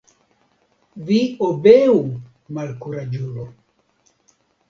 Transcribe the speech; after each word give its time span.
Vi 1.09 1.17
obeu, 1.49 1.93
malkuraĝulo. 2.59 3.47